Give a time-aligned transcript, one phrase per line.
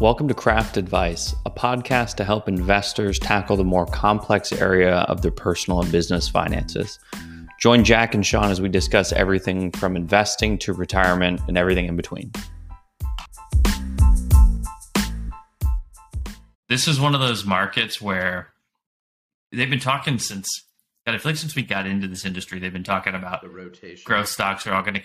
[0.00, 5.22] Welcome to Craft Advice, a podcast to help investors tackle the more complex area of
[5.22, 7.00] their personal and business finances.
[7.58, 11.96] Join Jack and Sean as we discuss everything from investing to retirement and everything in
[11.96, 12.30] between.
[16.68, 18.52] This is one of those markets where
[19.50, 20.46] they've been talking since,
[21.06, 23.48] God, I feel like since we got into this industry, they've been talking about the
[23.48, 24.04] rotation.
[24.04, 25.02] growth stocks are all going to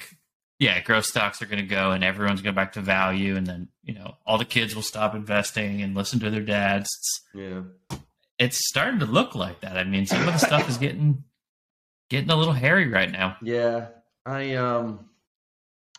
[0.60, 3.68] yeah growth stocks are going to go and everyone's going back to value and then
[3.84, 7.62] you know all the kids will stop investing and listen to their dads it's, Yeah.
[8.40, 11.24] it's starting to look like that i mean some of the stuff is getting
[12.10, 13.88] getting a little hairy right now Yeah.
[14.26, 15.10] I um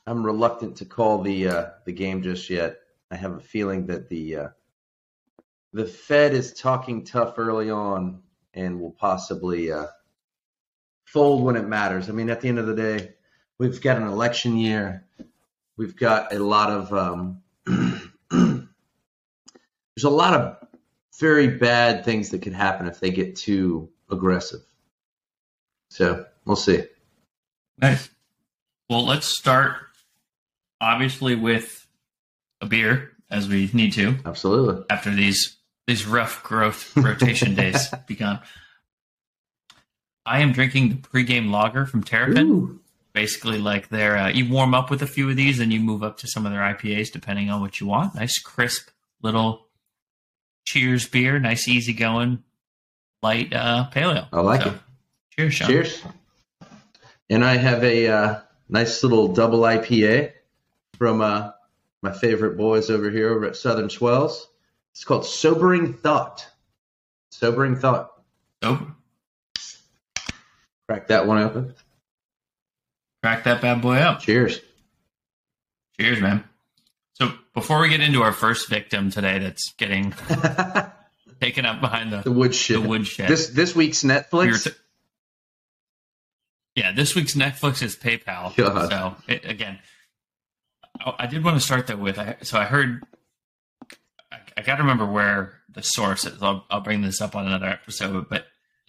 [0.07, 2.77] I'm reluctant to call the uh the game just yet.
[3.11, 4.49] I have a feeling that the uh
[5.75, 8.23] the Fed is talking tough early on
[8.55, 9.89] and will possibly uh
[11.05, 12.09] fold when it matters.
[12.09, 13.15] I mean at the end of the day,
[13.59, 15.05] we've got an election year.
[15.77, 17.43] We've got a lot of um
[18.31, 18.69] there's
[20.05, 20.57] a lot of
[21.21, 24.61] very bad things that could happen if they get too aggressive.
[25.91, 26.85] So we'll see.
[27.79, 28.09] nice
[28.91, 29.77] well let's start
[30.81, 31.87] obviously with
[32.61, 34.85] a beer as we need to Absolutely.
[34.91, 38.41] after these these rough growth rotation days begun
[40.27, 42.81] i am drinking the pregame lager from terrapin Ooh.
[43.15, 46.03] Basically like their uh, you warm up with a few of these and you move
[46.03, 48.15] up to some of their IPAs depending on what you want.
[48.17, 48.91] Nice crisp
[49.23, 49.67] little
[50.65, 52.43] cheers beer, nice easy going
[53.23, 54.29] light uh pale ale.
[54.33, 54.75] I like So, it.
[55.37, 55.69] Cheers, Sean.
[55.69, 56.03] Cheers.
[57.31, 60.33] And I have a uh, nice little double IPA
[60.99, 61.53] from uh,
[62.03, 64.49] my favorite boys over here over at Southern Swells.
[64.93, 66.47] It's called Sobering Thought.
[67.31, 68.11] Sobering Thought.
[68.63, 68.87] So
[70.89, 71.75] Crack that one open.
[73.25, 74.21] Crack that bad boy up.
[74.21, 74.61] Cheers.
[75.99, 76.45] Cheers, man.
[77.15, 80.13] So before we get into our first victim today that's getting
[81.41, 82.77] taken up behind the, woodshed.
[82.83, 83.31] the woodshed.
[83.31, 84.65] This this week's we Netflix.
[84.65, 84.71] t-
[86.75, 88.55] yeah, this week's Netflix is PayPal.
[88.57, 88.91] God.
[88.91, 89.79] So it, again,
[91.01, 92.19] I, I did want to start that with.
[92.19, 93.05] I, so I heard.
[94.31, 96.43] I, I got to remember where the source is.
[96.43, 98.29] I'll, I'll bring this up on another episode.
[98.29, 98.45] But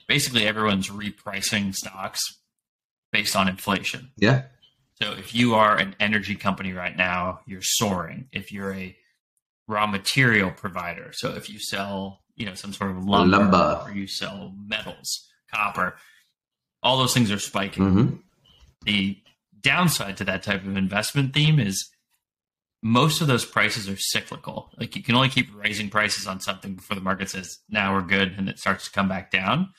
[0.09, 2.37] basically, everyone's repricing stocks
[3.15, 4.11] based on inflation.
[4.17, 4.43] yeah.
[5.01, 8.27] So if you are an energy company right now, you're soaring.
[8.31, 8.95] If you're a
[9.67, 13.81] raw material provider, so if you sell, you know, some sort of lumber, Lumber.
[13.83, 15.09] or you sell metals,
[15.53, 15.95] copper,
[16.81, 17.83] all those things are spiking.
[17.89, 18.07] hmm
[18.85, 19.17] The
[19.59, 21.89] downside to that type of investment theme is
[22.81, 24.69] most of those prices are cyclical.
[24.77, 28.01] Like you can only keep raising prices on something before the market says, now we're
[28.01, 29.73] good, and it starts to come back down.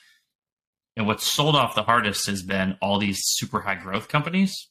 [0.97, 4.67] And what's sold off the hardest has been all these super high growth companies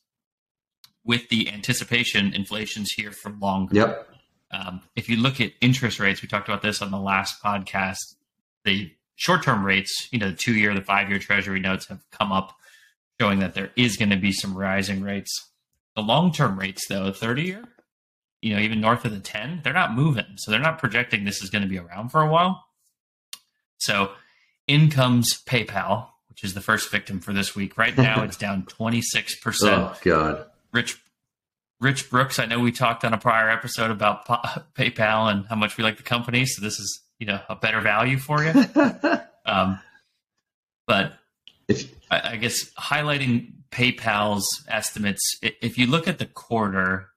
[1.05, 3.75] with the anticipation inflation's here for longer.
[3.77, 4.09] Yep.
[4.51, 8.17] Um, if you look at interest rates, we talked about this on the last podcast.
[8.65, 12.57] The short-term rates, you know, the two-year, the five-year Treasury notes have come up,
[13.21, 15.51] showing that there is going to be some rising rates.
[15.95, 17.65] The long-term rates, though, thirty-year,
[18.43, 21.41] you know, even north of the ten, they're not moving, so they're not projecting this
[21.43, 22.65] is going to be around for a while.
[23.79, 24.11] So,
[24.67, 27.79] in comes PayPal, which is the first victim for this week.
[27.79, 29.73] Right now, it's down twenty-six percent.
[29.75, 30.47] Oh God.
[30.73, 31.01] Rich
[31.81, 35.57] Rich Brooks, I know we talked on a prior episode about Pa- PayPal and how
[35.57, 38.53] much we like the company, so this is you know a better value for you.
[39.49, 39.79] Um,
[40.89, 41.13] but
[41.69, 47.11] if I, I guess highlighting PayPal's estimates, if you look at the quarter,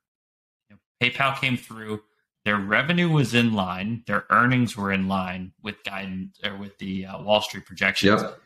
[0.69, 2.01] you know, PayPal came through.
[2.46, 4.03] Their revenue was in line.
[4.06, 8.22] Their earnings were in line with guidance or with the uh, Wall Street projections.
[8.22, 8.40] yep.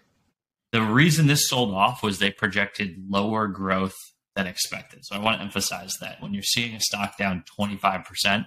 [0.74, 3.96] The reason this sold off was they projected lower growth
[4.36, 5.06] than expected.
[5.06, 8.46] So I want to emphasize that when you're seeing a stock down 25%,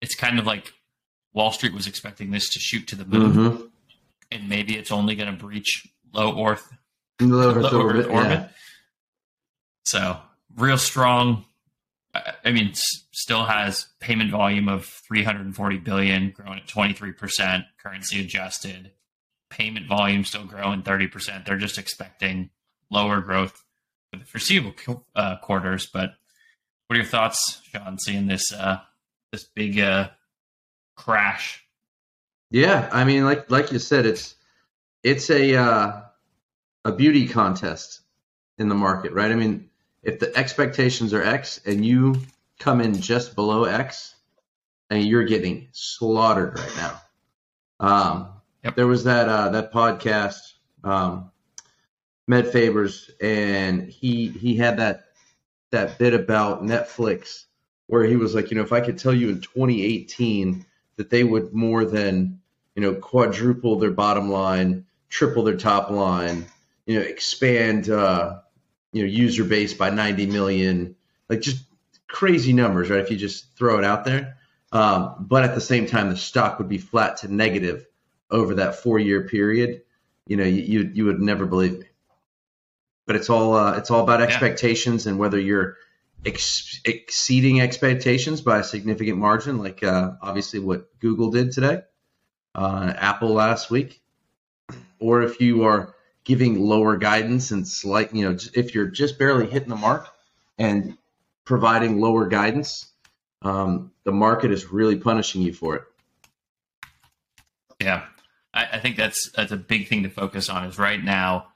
[0.00, 0.72] it's kind of like
[1.32, 3.64] Wall Street was expecting this to shoot to the moon, Mm-hmm.
[4.32, 6.72] and maybe it's only going to breach low Earth,
[7.20, 8.06] Low Earth low orbit.
[8.06, 8.30] Earth orbit.
[8.30, 8.48] yeah.
[9.84, 10.16] So
[10.56, 11.44] real strong.
[12.14, 12.82] I I mean, s-
[13.12, 18.92] still has payment volume of 340 billion, growing at 23%, currency adjusted.
[19.54, 21.44] Payment volume still growing 30%.
[21.46, 22.50] They're just expecting
[22.90, 23.64] lower growth
[24.10, 24.74] for the foreseeable
[25.14, 25.86] uh, quarters.
[25.86, 26.14] But
[26.86, 28.78] what are your thoughts, Sean, seeing this uh,
[29.30, 30.10] this big uh,
[30.96, 31.64] crash?
[32.50, 34.34] Yeah, I mean, like like you said, it's
[35.04, 36.02] it's a uh,
[36.84, 38.00] a beauty contest
[38.58, 39.30] in the market, right?
[39.30, 39.70] I mean,
[40.02, 42.16] if the expectations are X and you
[42.58, 44.16] come in just below X,
[44.90, 47.00] and you're getting slaughtered right now.
[47.80, 48.28] Um,
[48.64, 48.76] Yep.
[48.76, 51.30] There was that uh, that podcast, um,
[52.30, 55.04] Meb Faber's, and he he had that
[55.70, 57.44] that bit about Netflix
[57.88, 60.64] where he was like, you know, if I could tell you in 2018
[60.96, 62.40] that they would more than,
[62.74, 66.46] you know, quadruple their bottom line, triple their top line,
[66.86, 68.38] you know, expand, uh,
[68.92, 70.96] you know, user base by 90 million,
[71.28, 71.62] like just
[72.08, 73.00] crazy numbers, right?
[73.00, 74.38] If you just throw it out there.
[74.72, 77.86] Um, but at the same time, the stock would be flat to negative
[78.34, 79.82] over that four year period.
[80.26, 81.86] You know, you, you, you would never believe me.
[83.06, 85.10] But it's all uh, it's all about expectations yeah.
[85.10, 85.76] and whether you're
[86.24, 91.82] ex- exceeding expectations by a significant margin, like uh, obviously what Google did today,
[92.54, 94.00] uh, Apple last week,
[94.98, 95.94] or if you are
[96.24, 100.08] giving lower guidance and slight, you know, if you're just barely hitting the mark
[100.58, 100.96] and
[101.44, 102.90] providing lower guidance,
[103.42, 105.82] um, the market is really punishing you for it.
[107.82, 108.06] Yeah,
[108.54, 110.64] I, I think that's that's a big thing to focus on.
[110.64, 111.48] Is right now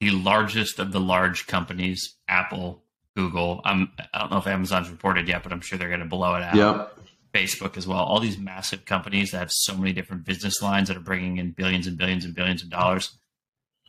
[0.00, 2.82] the largest of the large companies, Apple,
[3.16, 3.62] Google.
[3.64, 6.34] I'm, I don't know if Amazon's reported yet, but I'm sure they're going to blow
[6.34, 6.54] it out.
[6.54, 6.98] Yep.
[7.34, 7.98] Facebook as well.
[7.98, 11.50] All these massive companies that have so many different business lines that are bringing in
[11.50, 13.10] billions and billions and billions of dollars.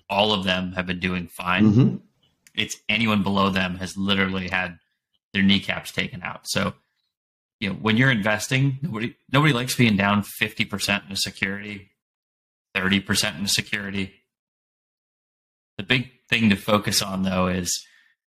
[0.09, 1.71] All of them have been doing fine.
[1.71, 1.95] Mm-hmm.
[2.55, 4.79] It's anyone below them has literally had
[5.33, 6.41] their kneecaps taken out.
[6.45, 6.73] So,
[7.59, 11.89] you know, when you're investing, nobody nobody likes being down 50% in a security,
[12.77, 14.13] 30% in security.
[15.77, 17.85] The big thing to focus on though is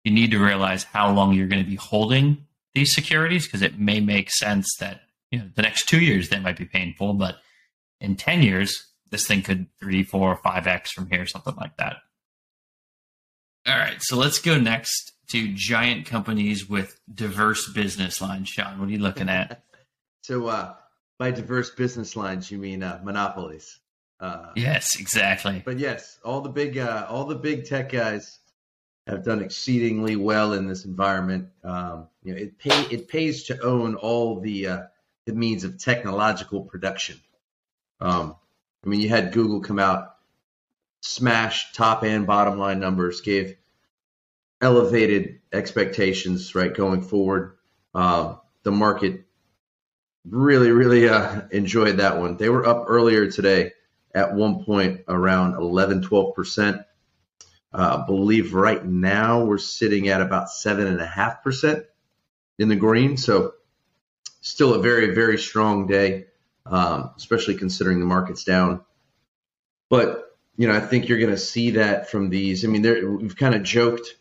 [0.05, 3.79] you need to realize how long you're going to be holding these securities because it
[3.79, 5.01] may make sense that
[5.31, 7.37] you know the next two years they might be painful, but
[8.01, 11.97] in ten years this thing could three, four, five x from here, something like that.
[13.67, 18.49] All right, so let's go next to giant companies with diverse business lines.
[18.49, 19.65] Sean, what are you looking at?
[20.23, 20.75] so, uh,
[21.19, 23.79] by diverse business lines, you mean uh, monopolies?
[24.21, 25.63] Uh, yes, exactly.
[25.65, 28.39] But yes, all the big, uh, all the big tech guys
[29.07, 31.49] have done exceedingly well in this environment.
[31.65, 34.83] Um, you know, it pay it pays to own all the uh,
[35.25, 37.19] the means of technological production.
[38.01, 38.37] Um,
[38.85, 40.17] I mean, you had Google come out,
[41.01, 43.57] smash top and bottom line numbers, gave
[44.61, 47.57] elevated expectations right going forward.
[47.95, 49.25] Uh, the market
[50.29, 52.37] really, really uh, enjoyed that one.
[52.37, 53.73] They were up earlier today
[54.15, 56.83] at one point around 11, 12 percent.
[57.73, 61.85] Uh, believe right now we're sitting at about seven and a half percent
[62.59, 63.17] in the green.
[63.17, 63.55] So
[64.41, 66.27] still a very, very strong day,
[66.67, 68.85] um, especially considering the market's down.
[69.89, 72.65] But, you know, I think you're going to see that from these.
[72.65, 72.83] I mean,
[73.19, 74.17] we've kind of joked,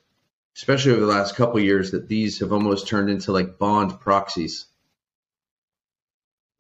[0.55, 4.65] especially over the last couple years, that these have almost turned into like bond proxies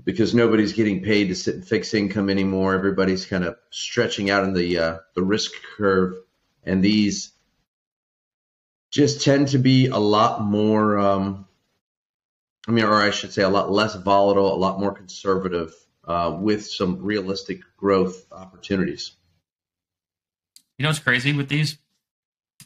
[0.03, 2.73] because nobody's getting paid to sit and fix income anymore.
[2.73, 6.15] Everybody's kind of stretching out in the uh, the risk curve.
[6.63, 7.31] And these
[8.91, 11.45] just tend to be a lot more um,
[12.67, 15.71] i mean or i should say a lot less volatile a lot more conservative
[16.09, 19.11] uh, with some realistic growth opportunities.
[20.77, 21.77] You know what's crazy with these?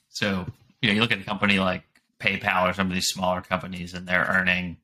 [0.10, 0.46] So
[0.82, 1.84] you know you look at a company like
[2.20, 4.78] paypal or some of these smaller companies and they're earning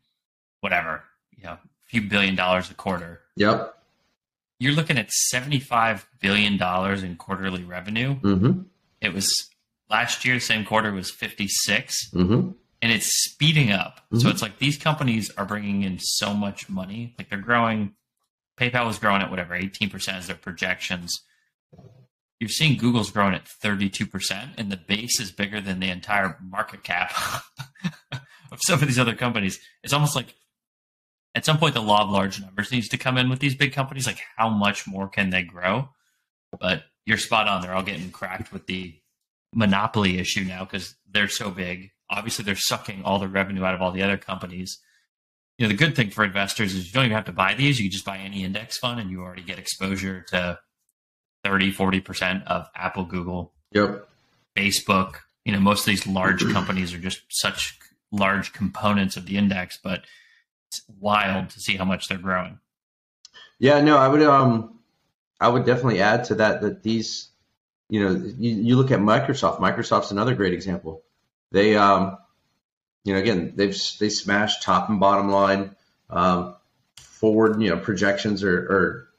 [0.59, 1.03] whatever
[1.37, 1.57] you know
[1.89, 3.75] few billion dollars a quarter yep
[4.61, 8.61] you're looking at 75 billion dollars in quarterly revenue mm-hmm
[9.01, 9.49] it was
[9.89, 12.11] last year, same quarter was 56.
[12.11, 12.51] Mm-hmm.
[12.81, 13.97] And it's speeding up.
[14.05, 14.19] Mm-hmm.
[14.19, 17.15] So it's like these companies are bringing in so much money.
[17.17, 17.93] Like they're growing.
[18.57, 21.21] PayPal was growing at whatever, 18% as their projections.
[22.39, 26.83] You're seeing Google's growing at 32%, and the base is bigger than the entire market
[26.83, 27.11] cap
[28.11, 29.59] of some of these other companies.
[29.83, 30.35] It's almost like
[31.35, 33.73] at some point the law of large numbers needs to come in with these big
[33.73, 34.07] companies.
[34.07, 35.89] Like, how much more can they grow?
[36.59, 37.61] But you're spot on.
[37.61, 38.95] They're all getting cracked with the
[39.53, 41.91] monopoly issue now because they're so big.
[42.09, 44.79] Obviously, they're sucking all the revenue out of all the other companies.
[45.57, 47.79] You know, the good thing for investors is you don't even have to buy these.
[47.79, 50.59] You can just buy any index fund and you already get exposure to
[51.43, 54.07] 30, 40% of Apple, Google, yep.
[54.57, 55.17] Facebook.
[55.45, 57.77] You know, most of these large companies are just such
[58.11, 60.01] large components of the index, but
[60.69, 62.59] it's wild to see how much they're growing.
[63.57, 64.79] Yeah, no, I would um
[65.39, 67.29] I would definitely add to that that these,
[67.89, 69.59] you know, you, you look at Microsoft.
[69.59, 71.03] Microsoft's another great example.
[71.51, 72.17] They, um,
[73.03, 75.75] you know, again, they've they smashed top and bottom line.
[76.09, 76.55] Um,
[76.99, 79.09] forward, you know, projections are, are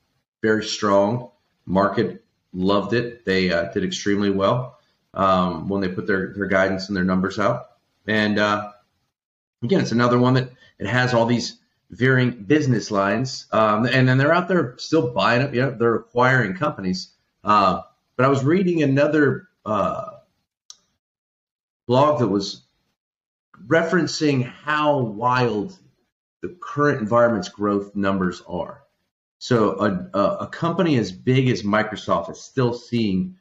[0.42, 1.30] very strong.
[1.66, 3.24] Market loved it.
[3.24, 4.78] They uh, did extremely well
[5.14, 7.66] um, when they put their their guidance and their numbers out.
[8.06, 8.72] And uh,
[9.62, 11.58] again, it's another one that it has all these
[11.90, 15.54] varying business lines, um, and then they're out there still buying up.
[15.54, 17.10] Yeah, they're acquiring companies.
[17.42, 17.82] Uh,
[18.16, 20.10] but I was reading another uh,
[21.86, 22.62] blog that was
[23.66, 25.78] referencing how wild
[26.42, 28.82] the current environment's growth numbers are.
[29.38, 33.36] So a, a, a company as big as Microsoft is still seeing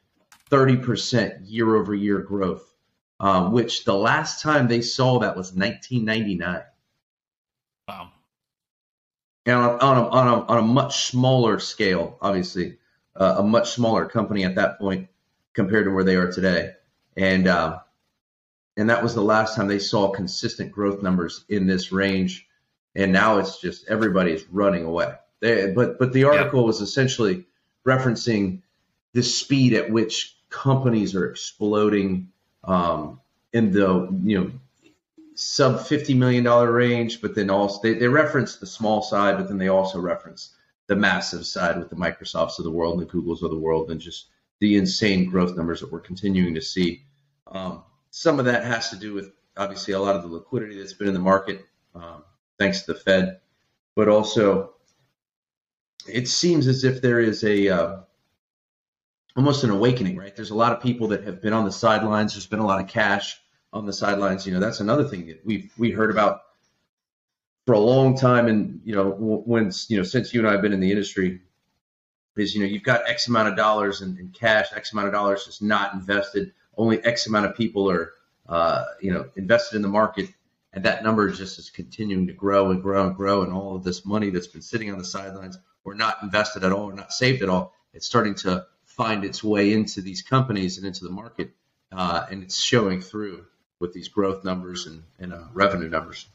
[0.49, 2.73] 30% year over year growth,
[3.19, 6.61] um, which the last time they saw that was 1999.
[7.87, 8.11] Wow.
[9.45, 12.77] And on, on, a, on, a, on a much smaller scale, obviously,
[13.15, 15.09] uh, a much smaller company at that point
[15.53, 16.73] compared to where they are today.
[17.17, 17.79] And uh,
[18.77, 22.47] and that was the last time they saw consistent growth numbers in this range.
[22.95, 25.15] And now it's just everybody's running away.
[25.41, 26.67] They, but but the article yep.
[26.67, 27.45] was essentially
[27.85, 28.61] referencing
[29.13, 32.29] the speed at which companies are exploding
[32.63, 33.19] um,
[33.53, 34.51] in the you know
[35.35, 39.47] sub fifty million dollar range, but then also they, they reference the small side, but
[39.47, 40.55] then they also reference
[40.87, 43.91] the massive side with the Microsofts of the world and the Googles of the world,
[43.91, 44.27] and just
[44.59, 47.03] the insane growth numbers that we're continuing to see.
[47.47, 50.93] Um, some of that has to do with obviously a lot of the liquidity that's
[50.93, 52.23] been in the market, um,
[52.57, 53.39] thanks to the Fed,
[53.95, 54.73] but also
[56.07, 57.99] it seems as if there is a uh,
[59.35, 60.35] almost an awakening, right?
[60.35, 62.33] There's a lot of people that have been on the sidelines.
[62.33, 63.39] There's been a lot of cash
[63.71, 64.45] on the sidelines.
[64.45, 66.41] You know, that's another thing that we've we heard about
[67.65, 70.61] for a long time, and you know, when you know, since you and I have
[70.61, 71.41] been in the industry,
[72.35, 75.13] is you know, you've got X amount of dollars in, in cash, X amount of
[75.13, 78.13] dollars just not invested only X amount of people are,
[78.47, 80.29] uh, you know, invested in the market,
[80.73, 83.43] and that number just is continuing to grow and grow and grow.
[83.43, 86.71] And all of this money that's been sitting on the sidelines or not invested at
[86.71, 88.65] all or not saved at all, it's starting to
[88.99, 91.51] find its way into these companies and into the market,
[91.93, 93.45] uh, and it's showing through
[93.79, 96.27] with these growth numbers and, and uh, revenue numbers.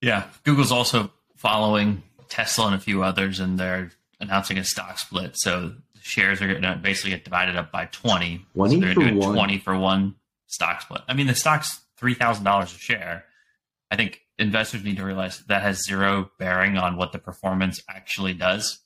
[0.00, 5.34] Yeah, Google's also following Tesla and a few others, and they're announcing a stock split.
[5.36, 8.44] So shares are going to basically get divided up by 20.
[8.54, 10.16] 20 so they're doing 20 for one
[10.48, 11.02] stock split.
[11.06, 13.26] I mean, the stock's $3,000 a share.
[13.92, 18.34] I think investors need to realize that has zero bearing on what the performance actually
[18.34, 18.81] does.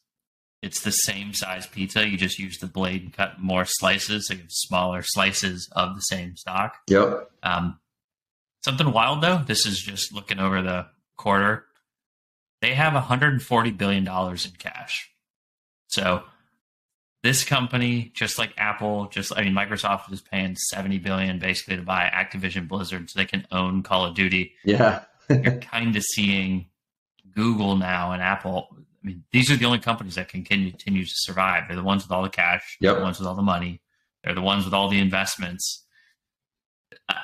[0.66, 2.06] It's the same size pizza.
[2.06, 5.94] You just use the blade and cut more slices, so you have smaller slices of
[5.94, 6.76] the same stock.
[6.88, 7.30] Yep.
[7.44, 7.78] Um,
[8.64, 9.42] something wild though.
[9.46, 11.64] This is just looking over the quarter.
[12.60, 15.08] They have 140 billion dollars in cash.
[15.86, 16.24] So
[17.22, 21.82] this company, just like Apple, just I mean Microsoft is paying seventy billion basically to
[21.82, 24.54] buy Activision Blizzard so they can own Call of Duty.
[24.64, 25.04] Yeah.
[25.30, 26.66] You're kind of seeing
[27.34, 28.76] Google now and Apple.
[29.06, 31.64] I mean, these are the only companies that can continue to survive.
[31.68, 32.76] They're the ones with all the cash.
[32.80, 32.90] Yep.
[32.90, 33.80] They're the ones with all the money.
[34.24, 35.84] They're the ones with all the investments.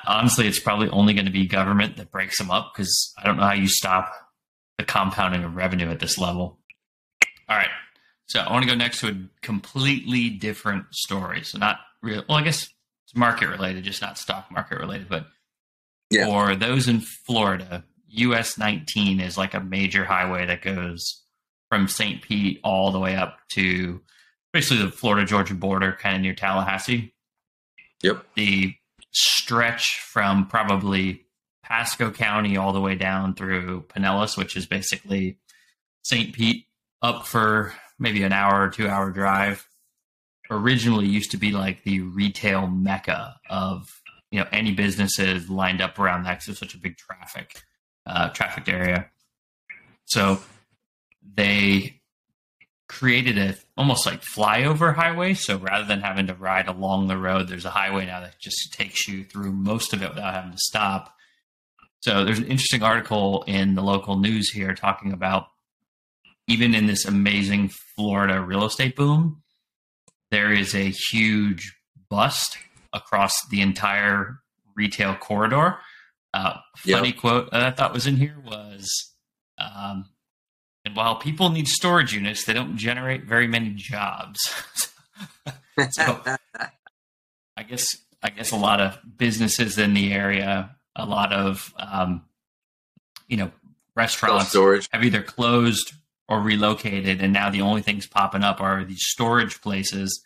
[0.07, 3.35] Honestly, it's probably only going to be government that breaks them up because I don't
[3.35, 4.13] know how you stop
[4.77, 6.57] the compounding of revenue at this level.
[7.49, 7.67] All right.
[8.27, 11.43] So I want to go next to a completely different story.
[11.43, 12.23] So not real.
[12.29, 12.69] Well, I guess
[13.03, 15.09] it's market related, just not stock market related.
[15.09, 15.25] But
[16.09, 16.27] yeah.
[16.27, 21.22] for those in Florida, US 19 is like a major highway that goes
[21.73, 22.21] from St.
[22.21, 23.99] Pete all the way up to
[24.51, 27.15] basically the Florida Georgia border, kind of near Tallahassee.
[28.03, 28.23] Yep.
[28.35, 28.75] The
[29.09, 31.25] stretch from probably
[31.63, 35.39] Pasco County all the way down through Pinellas, which is basically
[36.03, 36.31] St.
[36.31, 36.67] Pete
[37.01, 39.67] up for maybe an hour or two hour drive,
[40.51, 43.89] originally used to be like the retail mecca of
[44.29, 47.63] you know any businesses lined up around that because it's such a big traffic
[48.05, 49.09] uh, trafficked area.
[50.05, 50.39] So
[51.35, 52.01] they
[52.87, 55.33] created a almost like flyover highway.
[55.33, 58.73] So rather than having to ride along the road, there's a highway now that just
[58.73, 61.15] takes you through most of it without having to stop.
[62.01, 65.47] So there's an interesting article in the local news here talking about
[66.47, 69.41] even in this amazing Florida real estate boom,
[70.29, 71.73] there is a huge
[72.09, 72.57] bust
[72.91, 74.39] across the entire
[74.75, 75.77] retail corridor.
[76.33, 77.17] Uh, funny yep.
[77.17, 79.13] quote that I thought was in here was,
[79.57, 80.05] um,
[80.85, 84.39] and while people need storage units, they don't generate very many jobs.
[85.91, 86.21] so,
[87.55, 87.87] I guess
[88.21, 92.23] I guess a lot of businesses in the area, a lot of um,
[93.27, 93.51] you know
[93.95, 94.89] restaurants storage.
[94.91, 95.93] have either closed
[96.27, 100.21] or relocated, and now the only things popping up are these storage places.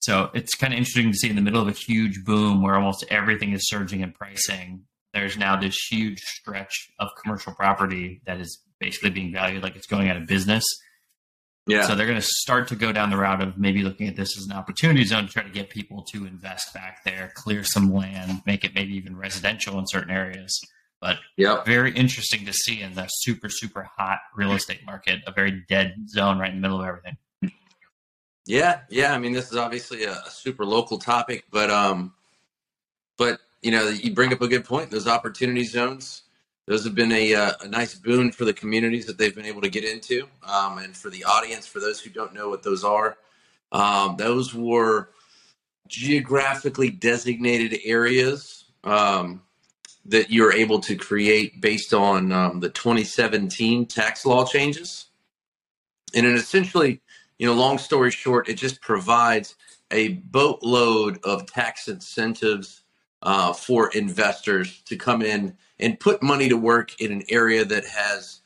[0.00, 2.74] So it's kind of interesting to see in the middle of a huge boom where
[2.74, 4.84] almost everything is surging in pricing.
[5.12, 9.86] There's now this huge stretch of commercial property that is basically being valued like it's
[9.86, 10.64] going out of business.
[11.66, 11.86] Yeah.
[11.86, 14.36] So they're going to start to go down the route of maybe looking at this
[14.36, 17.92] as an opportunity zone to try to get people to invest back there, clear some
[17.92, 20.58] land, make it maybe even residential in certain areas.
[21.00, 21.64] But yep.
[21.64, 25.94] very interesting to see in the super, super hot real estate market, a very dead
[26.08, 27.16] zone right in the middle of everything.
[28.46, 29.14] Yeah, yeah.
[29.14, 32.14] I mean, this is obviously a, a super local topic, but um,
[33.16, 34.90] but you know, you bring up a good point.
[34.90, 36.22] Those opportunity zones,
[36.70, 39.60] those have been a, uh, a nice boon for the communities that they've been able
[39.60, 41.66] to get into, um, and for the audience.
[41.66, 43.18] For those who don't know what those are,
[43.72, 45.10] um, those were
[45.88, 49.42] geographically designated areas um,
[50.04, 55.06] that you're able to create based on um, the 2017 tax law changes.
[56.14, 57.00] And it essentially,
[57.40, 59.56] you know, long story short, it just provides
[59.90, 62.82] a boatload of tax incentives
[63.22, 67.84] uh, for investors to come in and put money to work in an area that
[67.86, 68.40] has,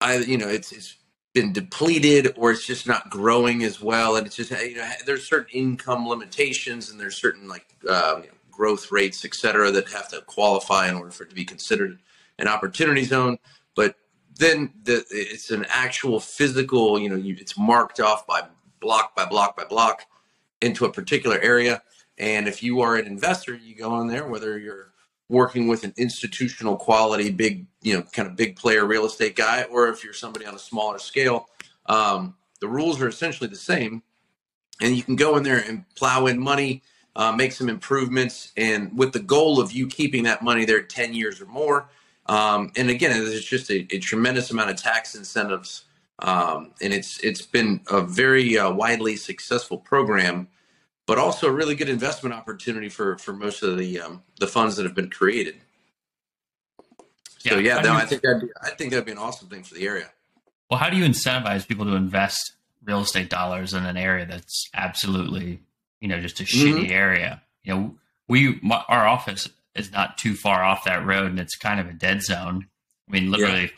[0.00, 0.96] I, you know, it's, it's
[1.34, 4.16] been depleted or it's just not growing as well.
[4.16, 8.90] And it's just, you know, there's certain income limitations and there's certain like uh, growth
[8.90, 12.00] rates, et cetera, that have to qualify in order for it to be considered
[12.38, 13.38] an opportunity zone.
[13.76, 13.96] But
[14.36, 18.42] then the, it's an actual physical, you know, you, it's marked off by
[18.80, 20.06] block by block by block
[20.62, 21.82] into a particular area.
[22.16, 24.92] And if you are an investor, you go in there, whether you're
[25.28, 29.64] working with an institutional quality, big, you know, kind of big player real estate guy,
[29.64, 31.48] or if you're somebody on a smaller scale,
[31.86, 34.02] um, the rules are essentially the same.
[34.80, 36.82] And you can go in there and plow in money,
[37.16, 41.14] uh, make some improvements, and with the goal of you keeping that money there 10
[41.14, 41.88] years or more.
[42.26, 45.84] Um, and again, there's just a, a, tremendous amount of tax incentives.
[46.20, 50.48] Um, and it's it's been a very uh, widely successful program
[51.08, 54.76] but also a really good investment opportunity for for most of the um, the funds
[54.76, 55.56] that have been created.
[57.38, 59.48] So yeah, yeah no, you, I think that'd be, I think that'd be an awesome
[59.48, 60.10] thing for the area.
[60.70, 62.52] Well, how do you incentivize people to invest
[62.84, 65.60] real estate dollars in an area that's absolutely
[66.00, 66.76] you know just a mm-hmm.
[66.76, 67.42] shitty area?
[67.64, 67.94] You know,
[68.28, 71.88] we my, our office is not too far off that road, and it's kind of
[71.88, 72.68] a dead zone.
[73.08, 73.62] I mean, literally.
[73.62, 73.68] Yeah.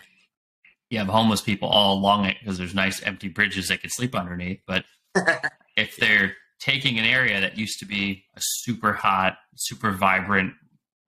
[0.91, 4.13] You have homeless people all along it because there's nice empty bridges they could sleep
[4.13, 4.61] underneath.
[4.67, 4.85] But
[5.77, 10.52] if they're taking an area that used to be a super hot, super vibrant,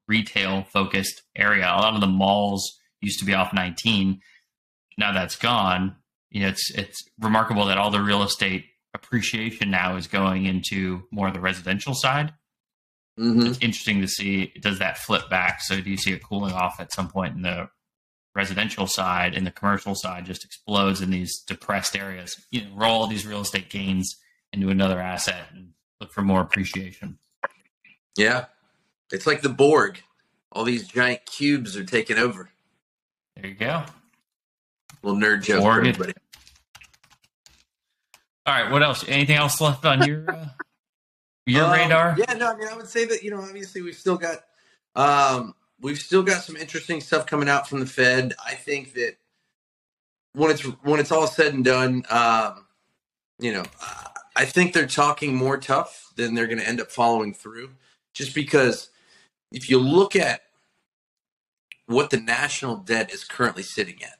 [0.08, 1.64] retail focused area.
[1.64, 4.20] A lot of the malls used to be off 19.
[4.98, 5.96] Now that's gone.
[6.30, 11.02] You know, it's it's remarkable that all the real estate appreciation now is going into
[11.10, 12.32] more of the residential side.
[13.18, 13.46] Mm-hmm.
[13.46, 15.60] It's interesting to see does that flip back.
[15.60, 17.68] So do you see it cooling off at some point in the
[18.34, 22.34] residential side and the commercial side just explodes in these depressed areas?
[22.50, 24.16] You know, roll all these real estate gains
[24.52, 27.18] into another asset and look for more appreciation.
[28.16, 28.46] Yeah.
[29.10, 30.02] It's like the Borg.
[30.50, 32.50] All these giant cubes are taking over.
[33.36, 33.84] There you go.
[35.02, 36.12] Little nerd joke Borg for everybody.
[38.44, 39.04] All right, what else?
[39.06, 40.48] Anything else left on your uh,
[41.46, 42.16] your um, radar?
[42.18, 44.38] Yeah, no, I mean I would say that, you know, obviously we've still got
[44.96, 48.34] um we've still got some interesting stuff coming out from the Fed.
[48.44, 49.16] I think that
[50.34, 52.66] when it's when it's all said and done, um,
[53.38, 53.64] you know,
[54.34, 57.70] I think they're talking more tough than they're going to end up following through,
[58.14, 58.88] just because
[59.50, 60.42] if you look at
[61.86, 64.18] what the national debt is currently sitting at,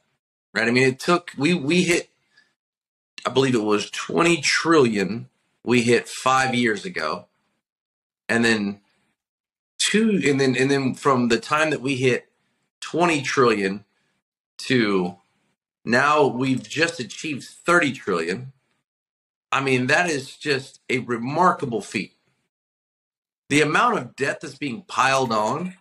[0.52, 0.68] right?
[0.68, 2.10] I mean, it took we we hit,
[3.24, 5.28] I believe it was twenty trillion.
[5.64, 7.26] We hit five years ago,
[8.28, 8.80] and then
[9.78, 12.28] two, and then and then from the time that we hit
[12.80, 13.84] twenty trillion
[14.58, 15.16] to
[15.84, 18.52] now, we've just achieved thirty trillion
[19.52, 22.14] I mean, that is just a remarkable feat.
[23.50, 25.74] The amount of debt that's being piled on,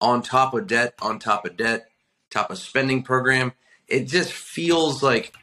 [0.00, 1.90] on top of debt, on top of debt,
[2.30, 3.52] top of spending program,
[3.86, 5.34] it just feels like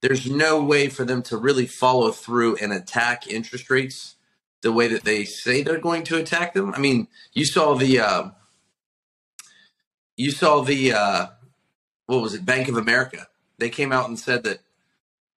[0.00, 4.16] there's no way for them to really follow through and attack interest rates
[4.62, 6.72] the way that they say they're going to attack them.
[6.74, 8.30] I mean, you saw the uh,
[10.16, 11.26] you saw the uh,
[12.06, 13.26] what was it, Bank of America?
[13.58, 14.60] They came out and said that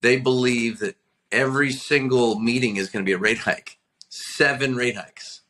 [0.02, 0.96] they believe that
[1.32, 3.78] every single meeting is going to be a rate hike.
[4.10, 5.42] Seven rate hikes.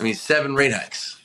[0.00, 1.20] I mean, seven rate hikes.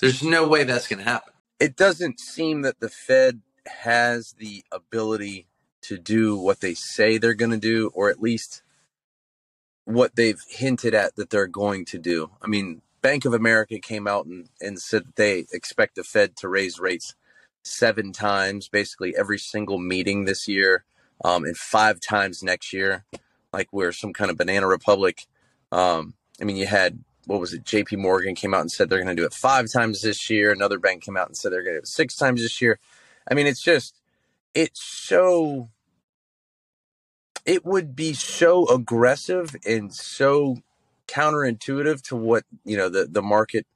[0.00, 1.32] There's no way that's going to happen.
[1.58, 5.46] It doesn't seem that the Fed has the ability
[5.82, 8.62] to do what they say they're going to do, or at least
[9.84, 12.30] what they've hinted at that they're going to do.
[12.42, 16.36] I mean, Bank of America came out and, and said that they expect the Fed
[16.36, 17.14] to raise rates
[17.62, 20.84] seven times, basically every single meeting this year
[21.24, 23.04] um, and five times next year,
[23.52, 25.26] like we're some kind of banana republic.
[25.72, 27.64] Um, I mean, you had what was it?
[27.64, 27.96] J.P.
[27.96, 30.50] Morgan came out and said they're going to do it five times this year.
[30.50, 32.78] Another bank came out and said they're going to do it six times this year.
[33.30, 34.00] I mean, it's just
[34.54, 35.70] it's so
[37.46, 40.58] it would be so aggressive and so
[41.06, 43.66] counterintuitive to what you know the the market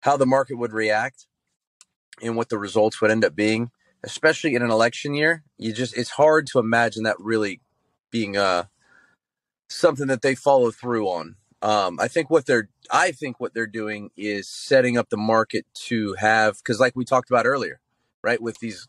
[0.00, 1.26] how the market would react
[2.20, 3.70] and what the results would end up being
[4.04, 7.60] especially in an election year, you just it's hard to imagine that really
[8.10, 8.64] being uh
[9.68, 11.36] something that they follow through on.
[11.62, 15.66] Um, I think what they're I think what they're doing is setting up the market
[15.86, 17.80] to have because like we talked about earlier,
[18.22, 18.42] right?
[18.42, 18.88] With these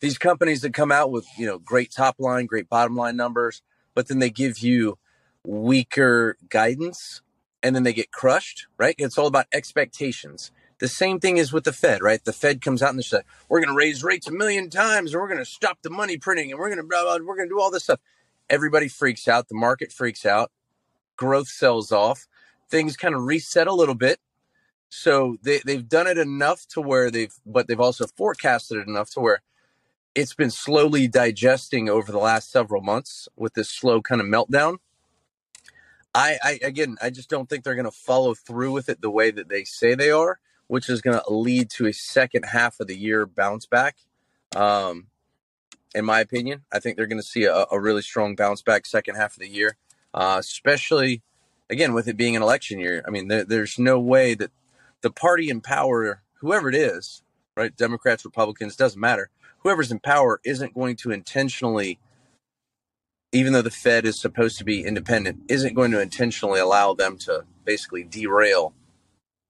[0.00, 3.62] these companies that come out with you know great top line, great bottom line numbers,
[3.94, 4.98] but then they give you
[5.46, 7.20] weaker guidance
[7.62, 8.94] and then they get crushed, right?
[8.98, 10.50] It's all about expectations.
[10.84, 12.22] The same thing is with the Fed, right?
[12.22, 15.14] The Fed comes out and they say, we're going to raise rates a million times
[15.14, 17.36] and we're going to stop the money printing and we're going to blah, blah, we're
[17.36, 18.00] going to do all this stuff.
[18.50, 19.48] Everybody freaks out.
[19.48, 20.52] The market freaks out.
[21.16, 22.26] Growth sells off.
[22.68, 24.20] Things kind of reset a little bit.
[24.90, 29.08] So they, they've done it enough to where they've, but they've also forecasted it enough
[29.12, 29.40] to where
[30.14, 34.76] it's been slowly digesting over the last several months with this slow kind of meltdown.
[36.14, 39.10] I, I again, I just don't think they're going to follow through with it the
[39.10, 42.80] way that they say they are, which is going to lead to a second half
[42.80, 43.96] of the year bounce back.
[44.54, 45.08] Um,
[45.94, 48.86] in my opinion, I think they're going to see a, a, really strong bounce back
[48.86, 49.76] second half of the year,
[50.12, 51.22] uh, especially
[51.70, 53.02] again with it being an election year.
[53.06, 54.50] I mean, there, there's no way that
[55.02, 57.22] the party in power, whoever it is,
[57.56, 61.98] right, Democrats, Republicans, doesn't matter, whoever's in power isn't going to intentionally
[63.34, 67.18] even though the Fed is supposed to be independent, isn't going to intentionally allow them
[67.18, 68.72] to basically derail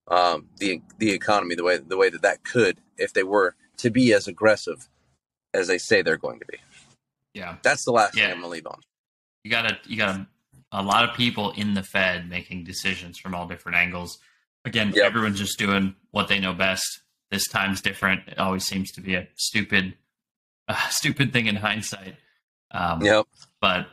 [0.08, 3.90] um, the the economy the way the way that that could if they were to
[3.90, 4.88] be as aggressive
[5.52, 6.58] as they say they're going to be.
[7.32, 8.24] Yeah, that's the last yeah.
[8.24, 8.80] thing I'm gonna leave on.
[9.42, 10.20] You got a you got
[10.72, 14.18] a, lot of people in the Fed making decisions from all different angles.
[14.64, 15.04] Again, yep.
[15.04, 17.02] everyone's just doing what they know best.
[17.30, 18.22] This time's different.
[18.28, 19.94] It always seems to be a stupid,
[20.68, 22.16] a stupid thing in hindsight.
[22.70, 23.26] Um, yep.
[23.60, 23.86] But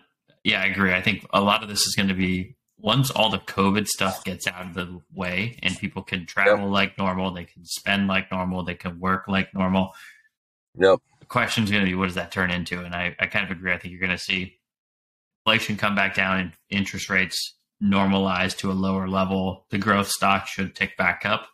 [0.44, 0.94] yeah, I agree.
[0.94, 4.24] I think a lot of this is going to be once all the COVID stuff
[4.24, 6.72] gets out of the way and people can travel yep.
[6.72, 9.94] like normal, they can spend like normal, they can work like normal.
[10.78, 11.00] Yep.
[11.20, 12.84] The question is going to be what does that turn into?
[12.84, 13.72] And I, I kind of agree.
[13.72, 14.58] I think you're going to see
[15.46, 19.66] inflation come back down and interest rates normalize to a lower level.
[19.70, 21.48] The growth stock should tick back up.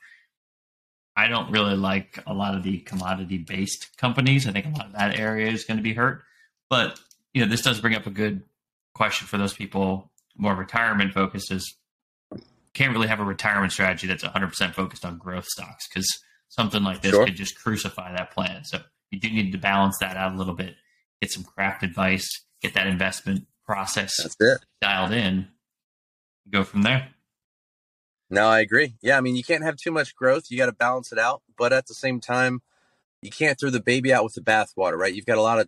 [1.16, 4.48] I don't really like a lot of the commodity based companies.
[4.48, 6.24] I think a lot of that area is going to be hurt.
[6.70, 7.00] But
[7.34, 8.44] you know, this does bring up a good
[8.94, 11.78] question for those people more retirement focused is
[12.74, 16.08] can't really have a retirement strategy that's 100% focused on growth stocks because
[16.50, 17.26] something like this sure.
[17.26, 18.64] could just crucify that plan.
[18.64, 20.76] So you do need to balance that out a little bit,
[21.22, 22.30] get some craft advice,
[22.62, 24.16] get that investment process
[24.80, 25.48] dialed in,
[26.50, 27.10] go from there.
[28.30, 28.96] No, I agree.
[29.02, 30.46] Yeah, I mean, you can't have too much growth.
[30.50, 32.62] You got to balance it out, but at the same time,
[33.22, 35.14] you can't throw the baby out with the bathwater, right?
[35.14, 35.68] You've got a lot of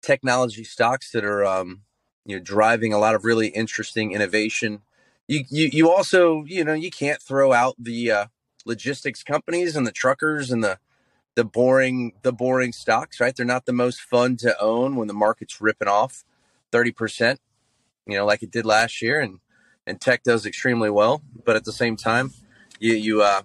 [0.00, 1.82] technology stocks that are um,
[2.28, 4.82] you know driving a lot of really interesting innovation.
[5.26, 8.26] You you you also you know you can't throw out the uh,
[8.66, 10.78] logistics companies and the truckers and the
[11.34, 13.34] the boring the boring stocks right?
[13.34, 16.24] They're not the most fun to own when the market's ripping off
[16.70, 17.38] 30%
[18.06, 19.40] you know like it did last year and
[19.86, 21.22] and tech does extremely well.
[21.44, 22.32] But at the same time
[22.78, 23.42] you you uh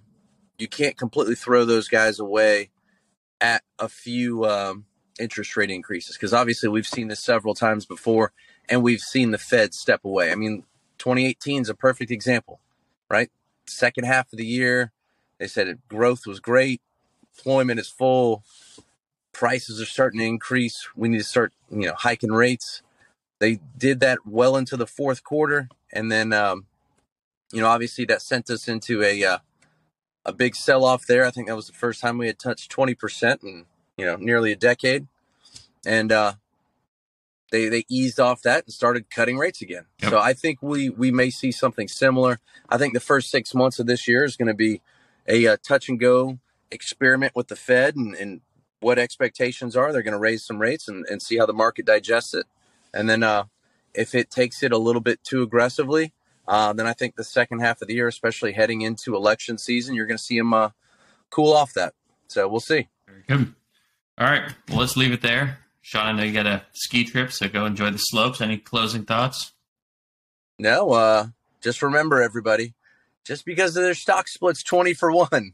[0.57, 2.71] you can't completely throw those guys away
[3.39, 4.85] at a few um
[5.19, 6.17] interest rate increases.
[6.17, 8.33] Because obviously we've seen this several times before
[8.69, 10.31] and we've seen the Fed step away.
[10.31, 10.63] I mean,
[10.97, 12.59] 2018 is a perfect example,
[13.09, 13.29] right?
[13.65, 14.91] Second half of the year,
[15.39, 16.81] they said growth was great,
[17.37, 18.43] employment is full,
[19.31, 20.87] prices are starting to increase.
[20.95, 22.81] We need to start, you know, hiking rates.
[23.39, 26.67] They did that well into the fourth quarter, and then, um,
[27.51, 29.37] you know, obviously that sent us into a uh,
[30.25, 31.25] a big sell off there.
[31.25, 33.65] I think that was the first time we had touched 20 percent, in,
[33.97, 35.07] you know, nearly a decade.
[35.85, 36.33] And uh,
[37.53, 39.85] they they eased off that and started cutting rates again.
[40.01, 40.09] Yep.
[40.11, 42.39] So I think we we may see something similar.
[42.67, 44.81] I think the first six months of this year is going to be
[45.27, 46.39] a, a, uh, touch and go
[46.71, 48.41] experiment with the Fed and, and
[48.79, 49.93] what expectations are.
[49.93, 52.47] They're going to raise some rates and, and see how the market digests it.
[52.91, 53.45] And then uh,
[53.93, 56.11] if it takes it a little bit too aggressively,
[56.47, 59.93] uh, then I think the second half of the year, especially heading into election season,
[59.93, 60.69] you're going to see them uh,
[61.29, 61.93] cool off that.
[62.27, 62.89] So we'll see.
[63.07, 63.53] Very good.
[64.17, 64.51] All right.
[64.69, 65.59] Well, let's leave it there.
[65.83, 68.39] Sean, I know you got a ski trip, so go enjoy the slopes.
[68.39, 69.51] Any closing thoughts?
[70.57, 71.27] No, uh,
[71.61, 72.73] just remember everybody,
[73.25, 75.51] just because their stock splits 20 for one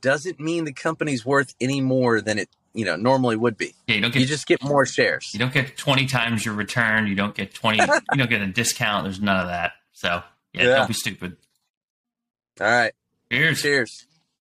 [0.00, 3.72] doesn't mean the company's worth any more than it you know normally would be.
[3.86, 5.30] Yeah, you don't get you just get more shares.
[5.32, 7.06] You don't get 20 times your return.
[7.06, 7.78] You don't get 20
[8.12, 9.04] you don't get a discount.
[9.04, 9.72] There's none of that.
[9.92, 10.22] So,
[10.52, 10.76] yeah, yeah.
[10.78, 11.36] don't be stupid.
[12.60, 12.92] All right.
[13.30, 13.62] Cheers.
[13.62, 14.06] Cheers.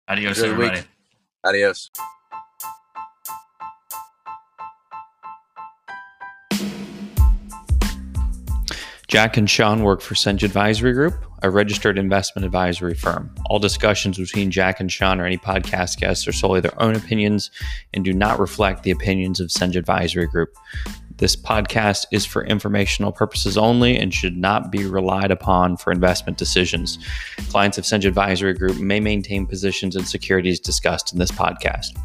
[0.06, 0.82] Adios everybody.
[1.44, 1.90] Adios.
[9.08, 13.34] Jack and Sean work for Senge Advisory Group, a registered investment advisory firm.
[13.46, 17.50] All discussions between Jack and Sean or any podcast guests are solely their own opinions
[17.94, 20.54] and do not reflect the opinions of Senge Advisory Group.
[21.16, 26.36] This podcast is for informational purposes only and should not be relied upon for investment
[26.36, 26.98] decisions.
[27.48, 31.98] Clients of Senge Advisory Group may maintain positions in securities discussed in this podcast.